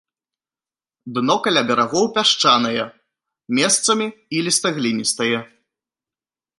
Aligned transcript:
Дно 1.17 1.35
каля 1.47 1.61
берагоў 1.69 2.05
пясчанае, 2.15 2.85
месцамі 3.59 4.07
іліста-гліністае. 4.41 5.33